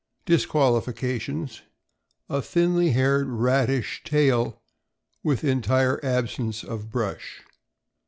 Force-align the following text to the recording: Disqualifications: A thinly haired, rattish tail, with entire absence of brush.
Disqualifications: 0.25 1.61
A 2.27 2.41
thinly 2.41 2.89
haired, 2.89 3.27
rattish 3.27 4.01
tail, 4.03 4.63
with 5.21 5.43
entire 5.43 6.03
absence 6.03 6.63
of 6.63 6.89
brush. 6.89 7.43